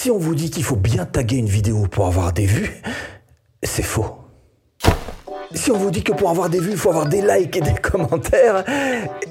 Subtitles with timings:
[0.00, 2.80] Si on vous dit qu'il faut bien taguer une vidéo pour avoir des vues,
[3.64, 4.06] c'est faux.
[5.52, 7.60] Si on vous dit que pour avoir des vues, il faut avoir des likes et
[7.60, 8.64] des commentaires,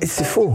[0.01, 0.53] c'est faux.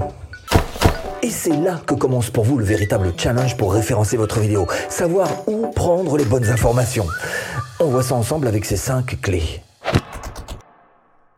[1.22, 4.66] Et c'est là que commence pour vous le véritable challenge pour référencer votre vidéo.
[4.90, 7.06] Savoir où prendre les bonnes informations.
[7.80, 9.61] On voit ça ensemble avec ces 5 clés.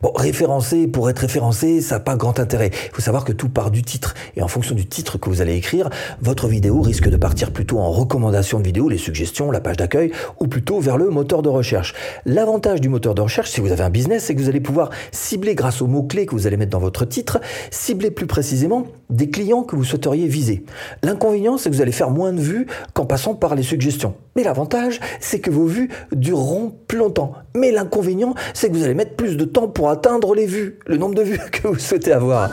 [0.00, 2.70] Bon, référencer pour être référencé, ça n'a pas grand intérêt.
[2.72, 4.14] Il faut savoir que tout part du titre.
[4.36, 5.88] Et en fonction du titre que vous allez écrire,
[6.20, 10.12] votre vidéo risque de partir plutôt en recommandation de vidéo, les suggestions, la page d'accueil,
[10.40, 11.94] ou plutôt vers le moteur de recherche.
[12.26, 14.90] L'avantage du moteur de recherche, si vous avez un business, c'est que vous allez pouvoir
[15.10, 17.40] cibler grâce aux mots-clés que vous allez mettre dans votre titre,
[17.70, 20.64] cibler plus précisément des clients que vous souhaiteriez viser.
[21.02, 24.14] L'inconvénient, c'est que vous allez faire moins de vues qu'en passant par les suggestions.
[24.36, 27.32] Mais l'avantage, c'est que vos vues dureront plus longtemps.
[27.54, 30.96] Mais l'inconvénient, c'est que vous allez mettre plus de temps pour atteindre les vues, le
[30.96, 32.50] nombre de vues que vous souhaitez avoir.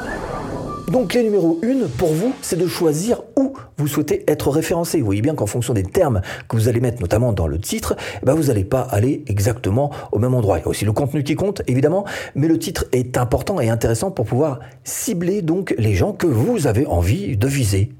[0.91, 4.99] Donc les numéro 1 pour vous, c'est de choisir où vous souhaitez être référencé.
[4.99, 6.19] Vous voyez bien qu'en fonction des termes
[6.49, 9.91] que vous allez mettre notamment dans le titre, eh ben vous n'allez pas aller exactement
[10.11, 10.57] au même endroit.
[10.57, 12.03] Il y a aussi le contenu qui compte évidemment,
[12.35, 16.67] mais le titre est important et intéressant pour pouvoir cibler donc les gens que vous
[16.67, 17.93] avez envie de viser.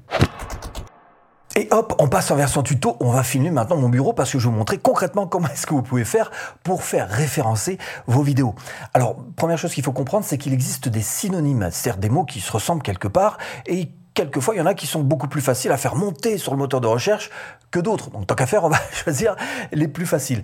[1.54, 2.96] Et hop, on passe en version tuto.
[3.00, 5.66] On va filmer maintenant mon bureau parce que je vais vous montrer concrètement comment est-ce
[5.66, 6.30] que vous pouvez faire
[6.62, 8.54] pour faire référencer vos vidéos.
[8.94, 12.40] Alors, première chose qu'il faut comprendre, c'est qu'il existe des synonymes, c'est-à-dire des mots qui
[12.40, 13.36] se ressemblent quelque part
[13.66, 16.52] et quelquefois, il y en a qui sont beaucoup plus faciles à faire monter sur
[16.52, 17.30] le moteur de recherche
[17.70, 18.10] que d'autres.
[18.10, 19.36] Donc, tant qu'à faire, on va choisir
[19.72, 20.42] les plus faciles.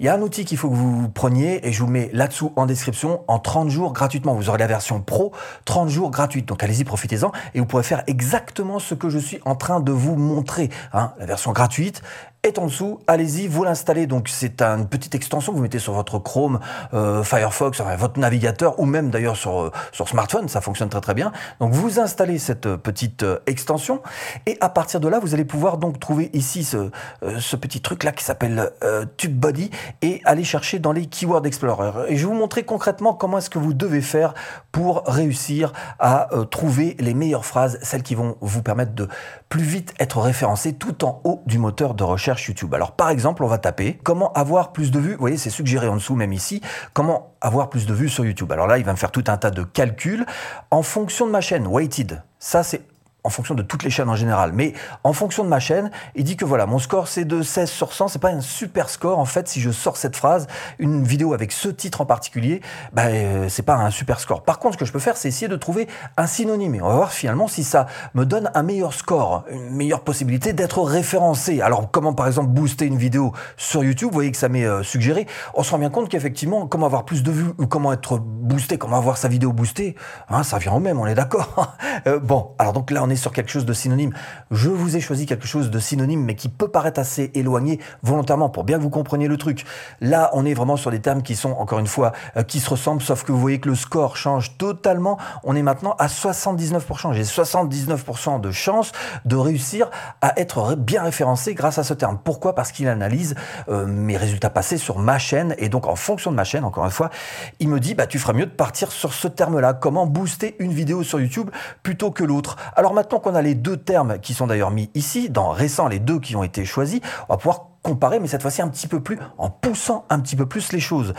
[0.00, 2.54] Il y a un outil qu'il faut que vous preniez et je vous mets là-dessous
[2.56, 4.32] en description en 30 jours gratuitement.
[4.32, 5.30] Vous aurez la version pro
[5.66, 6.48] 30 jours gratuite.
[6.48, 9.92] Donc allez-y, profitez-en et vous pourrez faire exactement ce que je suis en train de
[9.92, 10.70] vous montrer.
[10.94, 11.12] Hein.
[11.18, 12.00] la version gratuite
[12.42, 13.00] est en dessous.
[13.06, 14.06] Allez-y, vous l'installez.
[14.06, 16.60] Donc c'est une petite extension que vous mettez sur votre Chrome,
[16.94, 20.48] euh, Firefox, votre navigateur ou même d'ailleurs sur euh, sur smartphone.
[20.48, 21.32] Ça fonctionne très très bien.
[21.60, 24.00] Donc vous installez cette euh, petite extension
[24.46, 26.90] et à partir de là, vous allez pouvoir donc trouver ici ce,
[27.38, 28.70] ce petit truc là qui s'appelle
[29.16, 29.70] TubeBuddy
[30.02, 31.92] et aller chercher dans les Keyword Explorer.
[32.08, 34.34] Et je vais vous montrer concrètement comment est-ce que vous devez faire
[34.72, 39.08] pour réussir à trouver les meilleures phrases, celles qui vont vous permettre de
[39.48, 42.74] plus vite être référencé tout en haut du moteur de recherche YouTube.
[42.74, 45.12] Alors par exemple, on va taper comment avoir plus de vues.
[45.12, 46.60] Vous voyez, c'est suggéré en dessous, même ici.
[46.92, 48.50] Comment avoir plus de vues sur YouTube.
[48.52, 50.26] Alors là, il va me faire tout un tas de calculs
[50.70, 51.66] en fonction de ma chaîne.
[51.66, 52.22] Weighted.
[52.38, 52.82] Ça, c'est
[53.24, 54.72] en fonction de toutes les chaînes en général, mais
[55.04, 57.92] en fonction de ma chaîne, il dit que voilà, mon score c'est de 16 sur
[57.92, 60.46] 100, c'est pas un super score en fait si je sors cette phrase,
[60.78, 62.60] une vidéo avec ce titre en particulier,
[62.92, 64.42] bah, euh, c'est pas un super score.
[64.42, 66.88] Par contre, ce que je peux faire, c'est essayer de trouver un synonyme et on
[66.88, 71.60] va voir finalement si ça me donne un meilleur score, une meilleure possibilité d'être référencé.
[71.60, 74.82] Alors comment par exemple booster une vidéo sur YouTube, vous voyez que ça m'est euh,
[74.82, 78.18] suggéré, on se rend bien compte qu'effectivement, comment avoir plus de vues ou comment être
[78.18, 79.94] boosté, comment avoir sa vidéo boostée,
[80.28, 81.76] hein, ça vient au même, on est d'accord.
[82.06, 84.12] euh, bon, alors donc là on sur quelque chose de synonyme.
[84.50, 88.48] Je vous ai choisi quelque chose de synonyme, mais qui peut paraître assez éloigné volontairement
[88.48, 89.64] pour bien que vous compreniez le truc.
[90.00, 92.70] Là, on est vraiment sur des termes qui sont, encore une fois, euh, qui se
[92.70, 95.18] ressemblent, sauf que vous voyez que le score change totalement.
[95.44, 97.12] On est maintenant à 79%.
[97.12, 98.92] J'ai 79% de chance
[99.24, 99.90] de réussir
[100.20, 102.18] à être bien référencé grâce à ce terme.
[102.22, 102.54] Pourquoi?
[102.54, 103.34] Parce qu'il analyse
[103.68, 106.84] euh, mes résultats passés sur ma chaîne, et donc en fonction de ma chaîne, encore
[106.84, 107.10] une fois,
[107.58, 109.74] il me dit, bah, tu feras mieux de partir sur ce terme-là.
[109.74, 111.50] Comment booster une vidéo sur YouTube
[111.82, 112.56] plutôt que l'autre?
[112.76, 116.00] Alors maintenant qu'on a les deux termes qui sont d'ailleurs mis ici, dans récent, les
[116.00, 119.00] deux qui ont été choisis, on va pouvoir comparer, mais cette fois-ci un petit peu
[119.00, 121.14] plus, en poussant un petit peu plus les choses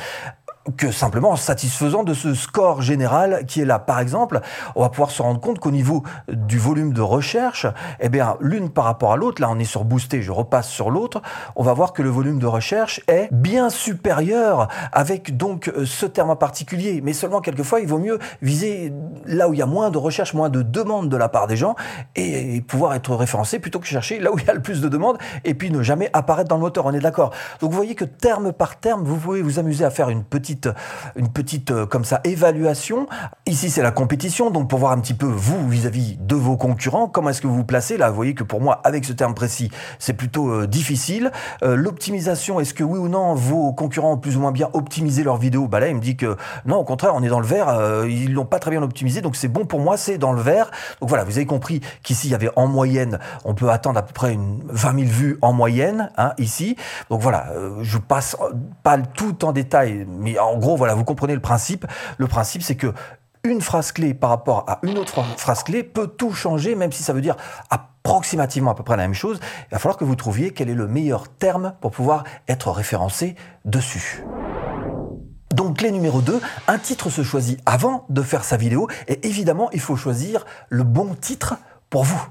[0.78, 3.80] que simplement satisfaisant de ce score général qui est là.
[3.80, 4.42] Par exemple,
[4.76, 7.66] on va pouvoir se rendre compte qu'au niveau du volume de recherche,
[8.00, 10.92] eh bien, l'une par rapport à l'autre, là on est sur boosté, je repasse sur
[10.92, 11.22] l'autre,
[11.56, 16.06] on va voir que le volume de recherche est bien supérieur avec donc euh, ce
[16.06, 17.02] terme en particulier.
[17.04, 18.94] Mais seulement quelquefois, il vaut mieux viser
[19.26, 21.58] là où il y a moins de recherche, moins de demandes de la part des
[21.58, 21.76] gens
[22.16, 24.90] et pouvoir être référencé plutôt que chercher là où il y a le plus de
[24.90, 26.86] demandes et puis ne jamais apparaître dans le moteur.
[26.86, 27.32] On est d'accord.
[27.60, 30.51] Donc vous voyez que terme par terme, vous pouvez vous amuser à faire une petite
[31.16, 33.08] une petite euh, comme ça évaluation.
[33.46, 37.08] Ici, c'est la compétition, donc pour voir un petit peu vous vis-à-vis de vos concurrents,
[37.08, 37.98] comment est-ce que vous vous placez.
[37.98, 41.32] Là, vous voyez que pour moi, avec ce terme précis, c'est plutôt euh, difficile.
[41.64, 45.24] Euh, l'optimisation, est-ce que oui ou non vos concurrents ont plus ou moins bien optimisé
[45.24, 47.47] leur vidéo Bah là, il me dit que non, au contraire, on est dans le
[47.47, 48.06] vert.
[48.08, 50.72] ils l'ont pas très bien optimisé, donc c'est bon pour moi, c'est dans le vert.
[51.00, 54.04] Donc voilà, vous avez compris qu'ici, il y avait en moyenne, on peut attendre à
[54.04, 56.76] peu près une 20 000 vues en moyenne, hein, ici.
[57.09, 57.47] Donc voilà,
[57.82, 58.38] je passe
[58.84, 61.85] pas tout en détail, mais en gros, voilà, vous comprenez le principe.
[62.17, 62.93] Le principe, c'est que
[63.43, 67.02] une phrase clé par rapport à une autre phrase clé peut tout changer, même si
[67.03, 67.35] ça veut dire
[67.70, 69.40] approximativement à peu près la même chose.
[69.70, 73.35] Il va falloir que vous trouviez quel est le meilleur terme pour pouvoir être référencé
[73.66, 74.23] dessus.
[75.53, 79.70] Donc clé numéro 2, un titre se choisit avant de faire sa vidéo et évidemment
[79.73, 81.55] il faut choisir le bon titre
[81.90, 82.22] pour vous.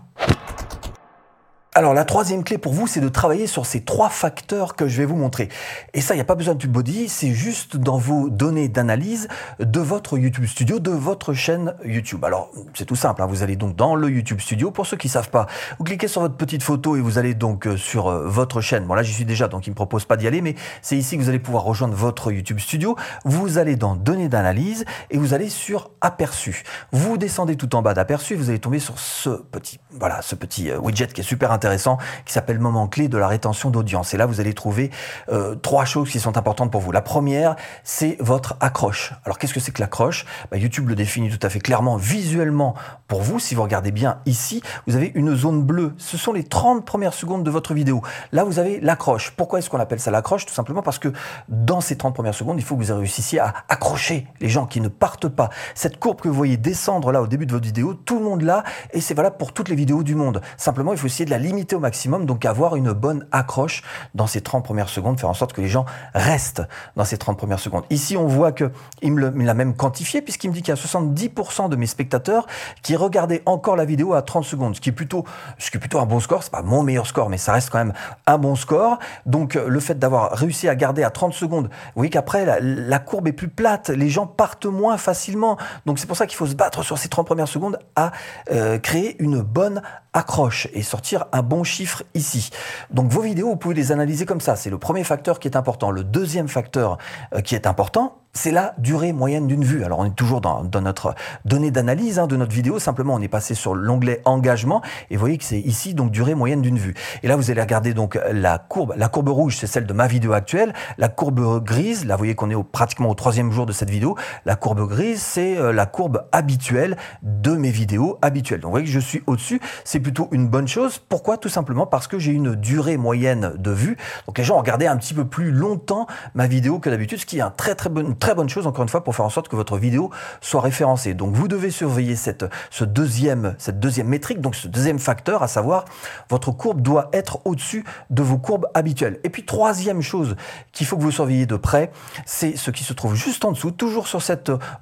[1.73, 4.97] Alors la troisième clé pour vous, c'est de travailler sur ces trois facteurs que je
[4.99, 5.49] vais vous montrer.
[5.95, 9.29] Et ça, il n'y a pas besoin de TubeBuddy, c'est juste dans vos données d'analyse
[9.61, 12.25] de votre YouTube Studio, de votre chaîne YouTube.
[12.25, 13.27] Alors c'est tout simple, hein.
[13.27, 14.73] vous allez donc dans le YouTube Studio.
[14.73, 15.47] Pour ceux qui ne savent pas,
[15.79, 18.85] vous cliquez sur votre petite photo et vous allez donc euh, sur euh, votre chaîne.
[18.87, 20.97] Bon là j'y suis déjà, donc il ne me propose pas d'y aller, mais c'est
[20.97, 22.97] ici que vous allez pouvoir rejoindre votre YouTube Studio.
[23.25, 26.65] Vous allez dans données d'analyse et vous allez sur aperçu.
[26.91, 30.69] Vous descendez tout en bas d'aperçu, vous allez tomber sur ce petit, voilà, ce petit
[30.73, 34.15] euh, widget qui est super intéressant intéressant qui s'appelle moment clé de la rétention d'audience.
[34.15, 34.91] Et là, vous allez trouver
[35.31, 36.91] euh, trois choses qui sont importantes pour vous.
[36.91, 37.55] La première,
[37.85, 39.13] c'est votre accroche.
[39.27, 40.25] Alors, qu'est-ce que c'est que l'accroche?
[40.51, 42.75] Bah, YouTube le définit tout à fait clairement visuellement
[43.09, 43.39] pour vous.
[43.39, 45.93] Si vous regardez bien ici, vous avez une zone bleue.
[45.99, 48.01] Ce sont les 30 premières secondes de votre vidéo.
[48.33, 49.33] Là, vous avez l'accroche.
[49.37, 50.47] Pourquoi est-ce qu'on appelle ça l'accroche?
[50.47, 51.13] Tout simplement parce que
[51.49, 54.81] dans ces 30 premières secondes, il faut que vous réussissiez à accrocher les gens qui
[54.81, 55.51] ne partent pas.
[55.75, 58.41] Cette courbe que vous voyez descendre là au début de votre vidéo, tout le monde
[58.41, 60.41] là, et c'est valable pour toutes les vidéos du monde.
[60.57, 63.83] Simplement, il faut essayer de la limiter au maximum, donc avoir une bonne accroche
[64.15, 66.63] dans ces 30 premières secondes, faire en sorte que les gens restent
[66.95, 67.85] dans ces 30 premières secondes.
[67.91, 68.71] Ici, on voit que
[69.03, 72.47] il me l'a même quantifié puisqu'il me dit qu'il y a 70% de mes spectateurs
[72.83, 75.25] qui regardaient encore la vidéo à 30 secondes, ce qui est plutôt,
[75.59, 76.43] ce qui est plutôt un bon score.
[76.45, 77.95] C'est pas mon meilleur score, mais ça reste quand même
[78.27, 78.99] un bon score.
[79.27, 83.27] Donc, le fait d'avoir réussi à garder à 30 secondes, vous voyez qu'après, la, courbe
[83.29, 85.57] est plus plate, les gens partent moins facilement.
[85.87, 88.13] Donc, c'est pour ça qu'il faut se battre sur ces 30 premières secondes à
[88.53, 89.83] euh, créer une bonne
[90.13, 92.51] accroche et sortir un bon chiffre ici.
[92.91, 94.57] Donc vos vidéos, vous pouvez les analyser comme ça.
[94.57, 95.91] C'est le premier facteur qui est important.
[95.91, 96.99] Le deuxième facteur
[97.35, 99.85] euh, qui est important, c'est la durée moyenne d'une vue.
[99.85, 103.29] Alors on est toujours dans, notre donnée d'analyse hein, de notre vidéo, simplement on est
[103.29, 106.95] passé sur l'onglet engagement et vous voyez que c'est ici donc durée moyenne d'une vue.
[107.23, 110.07] Et là vous allez regarder donc la courbe, la courbe rouge c'est celle de ma
[110.07, 113.73] vidéo actuelle, la courbe grise, là vous voyez qu'on est pratiquement au troisième jour de
[113.73, 114.17] cette vidéo,
[114.47, 118.61] la courbe grise c'est euh, la courbe habituelle de mes vidéos habituelles.
[118.61, 120.99] Donc vous voyez que je suis au-dessus, c'est plutôt une bonne chose.
[120.99, 121.37] Pourquoi?
[121.37, 123.97] Tout simplement parce que j'ai une durée moyenne de vue.
[124.27, 127.27] Donc les gens ont regardé un petit peu plus longtemps ma vidéo que d'habitude, ce
[127.27, 129.31] qui est un très très bon très bonne chose, encore une fois, pour faire en
[129.31, 131.15] sorte que votre vidéo soit référencée.
[131.15, 133.57] Donc, vous devez surveiller cette, ce deuxième,
[134.05, 135.87] métrique, donc ce deuxième facteur, à savoir,
[136.29, 139.19] votre courbe doit être au-dessus de vos courbes habituelles.
[139.25, 140.37] Et puis, troisième chose
[140.73, 141.91] qu'il faut que vous surveillez de près,
[142.27, 144.21] c'est ce qui se trouve juste en dessous, toujours sur,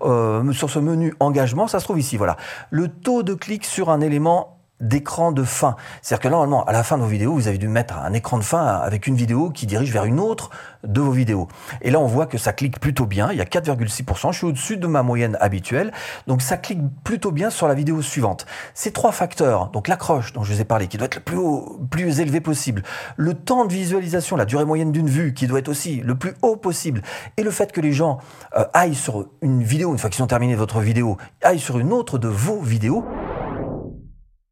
[0.03, 2.37] euh, sur ce menu engagement, ça se trouve ici, voilà.
[2.71, 5.77] Le taux de clic sur un élément d'écran de fin.
[6.03, 8.39] C'est-à-dire que normalement, à la fin de vos vidéos, vous avez dû mettre un écran
[8.39, 10.51] de fin avec une vidéo qui dirige vers une autre
[10.85, 11.49] de vos vidéos.
[11.83, 13.31] Et là, on voit que ça clique plutôt bien.
[13.33, 14.33] Il y a 4,6%.
[14.33, 15.93] Je suis au-dessus de ma moyenne habituelle.
[16.27, 18.47] Donc, ça clique plutôt bien sur la vidéo suivante.
[18.75, 21.37] Ces trois facteurs, donc l'accroche dont je vous ai parlé, qui doit être le plus
[21.37, 22.83] haut, plus élevé possible,
[23.17, 26.35] le temps de visualisation, la durée moyenne d'une vue, qui doit être aussi le plus
[26.43, 27.03] haut possible,
[27.37, 28.19] et le fait que les gens
[28.57, 31.93] euh, aillent sur une vidéo, une fois qu'ils ont terminé votre vidéo, aillent sur une
[31.93, 33.05] autre de vos vidéos,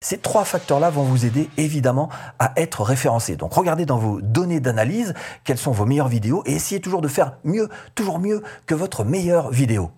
[0.06, 3.34] ces trois facteurs-là vont vous aider évidemment à être référencé.
[3.34, 7.08] Donc regardez dans vos données d'analyse quelles sont vos meilleures vidéos et essayez toujours de
[7.08, 9.90] faire mieux, toujours mieux que votre meilleure vidéo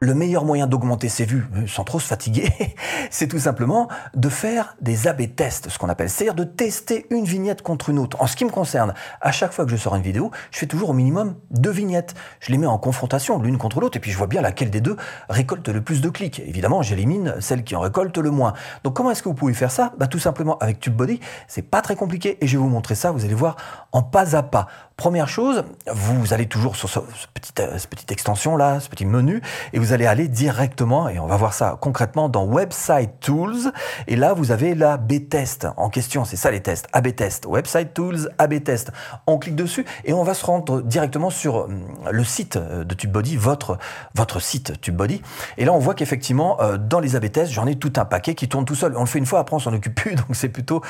[0.00, 2.52] le meilleur moyen d'augmenter ses vues euh, sans trop se fatiguer,
[3.10, 7.24] c'est tout simplement de faire des A-B tests, ce qu'on appelle, c'est-à-dire de tester une
[7.24, 8.20] vignette contre une autre.
[8.20, 10.66] En ce qui me concerne, à chaque fois que je sors une vidéo, je fais
[10.66, 12.14] toujours au minimum deux vignettes.
[12.40, 14.80] Je les mets en confrontation l'une contre l'autre et puis je vois bien laquelle des
[14.80, 14.96] deux
[15.28, 16.40] récolte le plus de clics.
[16.40, 18.52] Évidemment, j'élimine celle qui en récolte le moins.
[18.84, 19.92] Donc comment est-ce que vous pouvez faire ça?
[19.98, 23.10] Bah, Tout simplement avec TubeBuddy, c'est pas très compliqué et je vais vous montrer ça,
[23.12, 23.56] vous allez voir
[23.92, 24.66] en pas à pas.
[24.96, 29.42] Première chose, vous allez toujours sur ce, euh, cette petite extension là, ce petit menu,
[29.74, 33.72] et allez aller directement, et on va voir ça concrètement dans Website Tools,
[34.06, 37.94] et là vous avez la B-Test en question, c'est ça les tests, AB Test, Website
[37.94, 38.92] Tools, AB Test.
[39.26, 41.68] On clique dessus et on va se rendre directement sur euh,
[42.10, 43.78] le site euh, de TubeBuddy, votre,
[44.14, 45.22] votre site TubeBuddy,
[45.58, 48.48] et là on voit qu'effectivement dans les AB Tests, j'en ai tout un paquet qui
[48.48, 48.96] tourne tout seul.
[48.96, 50.82] On le fait une fois, après on s'en occupe plus, donc c'est plutôt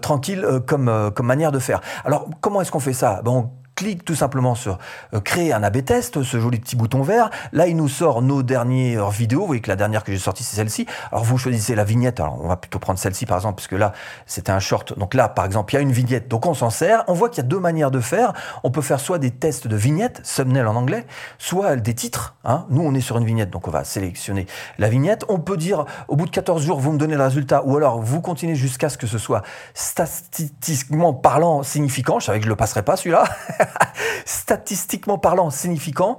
[0.00, 1.80] tranquille comme, comme manière de faire.
[2.04, 3.20] Alors comment est-ce qu'on fait ça?
[3.22, 4.78] Bon, clique tout simplement sur
[5.14, 7.30] euh, créer un AB test, ce joli petit bouton vert.
[7.52, 9.40] Là, il nous sort nos dernières vidéos.
[9.40, 10.86] Vous voyez que la dernière que j'ai sortie, c'est celle-ci.
[11.10, 12.20] Alors, vous choisissez la vignette.
[12.20, 13.92] Alors, on va plutôt prendre celle-ci, par exemple, puisque là,
[14.26, 14.98] c'était un short.
[14.98, 16.28] Donc là, par exemple, il y a une vignette.
[16.28, 17.04] Donc, on s'en sert.
[17.08, 18.32] On voit qu'il y a deux manières de faire.
[18.62, 21.06] On peut faire soit des tests de vignettes, thumbnail en anglais,
[21.38, 22.34] soit des titres.
[22.44, 22.66] Hein.
[22.70, 24.46] Nous, on est sur une vignette, donc on va sélectionner
[24.78, 25.24] la vignette.
[25.28, 28.00] On peut dire, au bout de 14 jours, vous me donnez le résultat, ou alors
[28.00, 29.42] vous continuez jusqu'à ce que ce soit
[29.74, 32.20] statistiquement parlant significant.
[32.20, 33.24] Je savais que je le passerai pas, celui-là.
[34.24, 36.18] statistiquement parlant significant,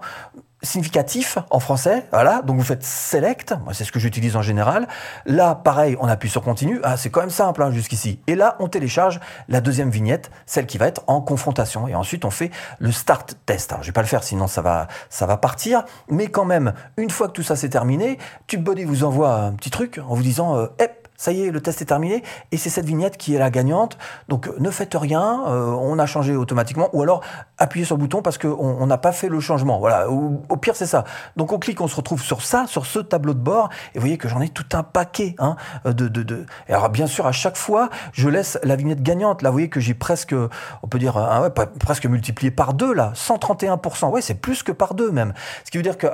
[0.65, 4.87] significatif en français, voilà, donc vous faites select, moi c'est ce que j'utilise en général.
[5.25, 8.19] Là, pareil, on appuie sur continue, ah, c'est quand même simple hein, jusqu'ici.
[8.27, 11.87] Et là, on télécharge la deuxième vignette, celle qui va être en confrontation.
[11.87, 13.71] Et ensuite, on fait le start test.
[13.71, 15.85] Alors, je vais pas le faire, sinon ça va, ça va partir.
[16.09, 19.69] Mais quand même, une fois que tout ça c'est terminé, TubeBuddy vous envoie un petit
[19.69, 20.67] truc en vous disant, euh,
[21.17, 23.97] ça y est, le test est terminé, et c'est cette vignette qui est la gagnante.
[24.27, 27.21] Donc ne faites rien, euh, on a changé automatiquement, ou alors
[27.57, 29.79] appuyez sur le bouton parce qu'on n'a pas fait le changement.
[29.79, 31.03] Voilà, au pire c'est ça.
[31.35, 34.01] Donc on clique, on se retrouve sur ça, sur ce tableau de bord, et vous
[34.01, 35.35] voyez que j'en ai tout un paquet.
[35.39, 35.55] Hein,
[35.85, 36.45] de...
[36.67, 39.41] Et alors bien sûr, à chaque fois, je laisse la vignette gagnante.
[39.41, 40.35] Là, vous voyez que j'ai presque,
[40.83, 41.15] on peut dire,
[41.79, 44.09] presque multiplié par deux, là, 131%.
[44.09, 45.33] Ouais, c'est plus que par deux même.
[45.63, 46.11] Ce qui veut dire que, euh,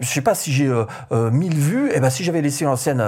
[0.00, 0.72] je sais pas si j'ai 1000
[1.12, 3.02] euh, vues, et eh ben si j'avais laissé l'ancienne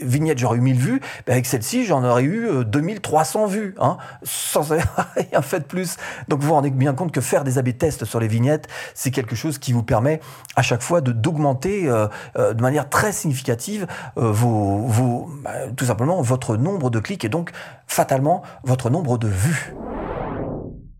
[0.00, 3.98] vignette, j'aurais eu 1000 vues, ben, avec celle-ci, j'en aurais eu 2300 euh, vues, hein,
[4.22, 5.96] sans rien fait de plus.
[6.28, 9.10] Donc vous vous rendez bien compte que faire des A-B tests sur les vignettes, c'est
[9.10, 10.20] quelque chose qui vous permet
[10.56, 12.06] à chaque fois d'augmenter euh,
[12.36, 17.50] euh, de manière très significative bah, tout simplement votre nombre de clics et donc
[17.86, 19.74] fatalement votre nombre de vues.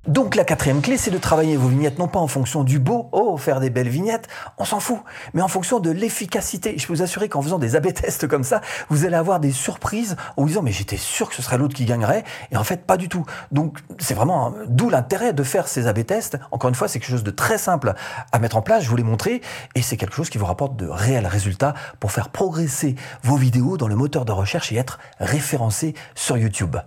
[0.09, 3.11] Donc la quatrième clé, c'est de travailler vos vignettes non pas en fonction du beau,
[3.13, 5.01] oh, faire des belles vignettes, on s'en fout,
[5.35, 6.79] mais en fonction de l'efficacité.
[6.79, 9.53] Je peux vous assurer qu'en faisant des AB tests comme ça, vous allez avoir des
[9.53, 12.65] surprises en vous disant mais j'étais sûr que ce serait l'autre qui gagnerait, et en
[12.65, 13.27] fait pas du tout.
[13.53, 16.39] Donc c'est vraiment d'où l'intérêt de faire ces AB tests.
[16.53, 17.93] Encore une fois, c'est quelque chose de très simple
[18.33, 19.43] à mettre en place, je vous l'ai montré,
[19.75, 23.77] et c'est quelque chose qui vous rapporte de réels résultats pour faire progresser vos vidéos
[23.77, 26.79] dans le moteur de recherche et être référencé sur YouTube.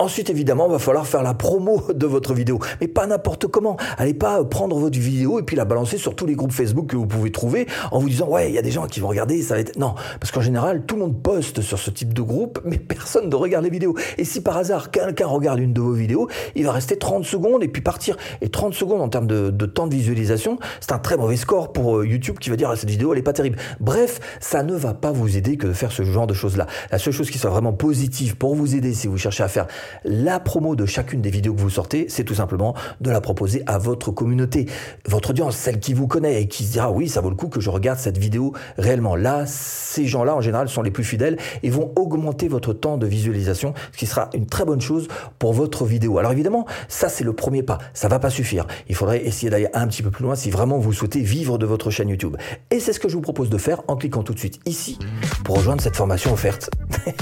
[0.00, 2.58] Ensuite, évidemment, il va falloir faire la promo de votre vidéo.
[2.80, 3.76] Mais pas n'importe comment.
[3.98, 6.96] Allez pas prendre votre vidéo et puis la balancer sur tous les groupes Facebook que
[6.96, 9.42] vous pouvez trouver en vous disant, ouais, il y a des gens qui vont regarder,
[9.42, 9.78] ça va être...
[9.78, 9.94] Non.
[10.18, 13.34] Parce qu'en général, tout le monde poste sur ce type de groupe, mais personne ne
[13.34, 13.94] regarde les vidéos.
[14.16, 17.62] Et si par hasard, quelqu'un regarde une de vos vidéos, il va rester 30 secondes
[17.62, 18.16] et puis partir.
[18.40, 21.98] Et 30 secondes en termes de, temps de visualisation, c'est un très mauvais score pour
[21.98, 23.58] euh, YouTube qui va dire, ah, cette vidéo, elle est pas terrible.
[23.80, 26.66] Bref, ça ne va pas vous aider que de faire ce genre de choses-là.
[26.90, 29.66] La seule chose qui soit vraiment positive pour vous aider si vous cherchez à faire
[30.04, 33.62] la promo de chacune des vidéos que vous sortez, c'est tout simplement de la proposer
[33.66, 34.66] à votre communauté,
[35.06, 37.48] votre audience, celle qui vous connaît et qui se dira oui, ça vaut le coup
[37.48, 39.16] que je regarde cette vidéo réellement.
[39.16, 43.06] Là, ces gens-là, en général, sont les plus fidèles et vont augmenter votre temps de
[43.06, 46.18] visualisation, ce qui sera une très bonne chose pour votre vidéo.
[46.18, 47.78] Alors évidemment, ça c'est le premier pas.
[47.94, 48.66] Ça va pas suffire.
[48.88, 51.66] Il faudrait essayer d'aller un petit peu plus loin si vraiment vous souhaitez vivre de
[51.66, 52.36] votre chaîne YouTube.
[52.70, 54.98] Et c'est ce que je vous propose de faire en cliquant tout de suite ici
[55.44, 56.70] pour rejoindre cette formation offerte.
[57.06, 57.14] et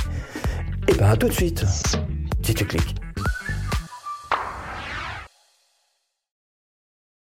[0.89, 1.65] eh bien à tout de suite
[2.43, 3.08] si tu cliques.